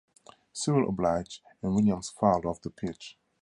Sewell 0.51 0.89
obliged, 0.89 1.41
and 1.61 1.75
Williams 1.75 2.09
fouled 2.09 2.43
off 2.47 2.63
the 2.63 2.71
pitch. 2.71 3.19